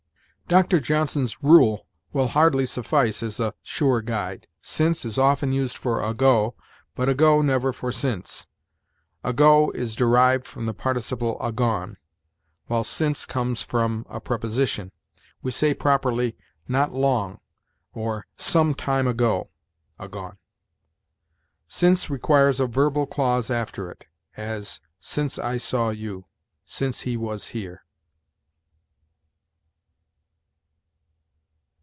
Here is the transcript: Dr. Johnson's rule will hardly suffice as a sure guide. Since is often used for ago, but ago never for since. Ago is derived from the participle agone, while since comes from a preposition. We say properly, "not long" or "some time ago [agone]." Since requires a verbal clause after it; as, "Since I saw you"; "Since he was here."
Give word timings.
Dr. 0.47 0.81
Johnson's 0.81 1.41
rule 1.41 1.87
will 2.11 2.27
hardly 2.27 2.65
suffice 2.65 3.23
as 3.23 3.39
a 3.39 3.53
sure 3.63 4.01
guide. 4.01 4.47
Since 4.59 5.05
is 5.05 5.17
often 5.17 5.53
used 5.53 5.77
for 5.77 6.03
ago, 6.03 6.55
but 6.93 7.07
ago 7.07 7.41
never 7.41 7.71
for 7.71 7.89
since. 7.89 8.47
Ago 9.23 9.71
is 9.73 9.95
derived 9.95 10.45
from 10.45 10.65
the 10.65 10.73
participle 10.73 11.37
agone, 11.39 11.95
while 12.65 12.83
since 12.83 13.25
comes 13.25 13.61
from 13.61 14.05
a 14.09 14.19
preposition. 14.19 14.91
We 15.41 15.51
say 15.51 15.73
properly, 15.73 16.35
"not 16.67 16.91
long" 16.93 17.39
or 17.93 18.27
"some 18.35 18.73
time 18.73 19.07
ago 19.07 19.51
[agone]." 19.97 20.37
Since 21.69 22.09
requires 22.09 22.59
a 22.59 22.67
verbal 22.67 23.05
clause 23.05 23.49
after 23.49 23.89
it; 23.89 24.05
as, 24.35 24.81
"Since 24.99 25.39
I 25.39 25.55
saw 25.55 25.91
you"; 25.91 26.25
"Since 26.65 27.03
he 27.07 27.15
was 27.15 27.47
here." 27.55 27.83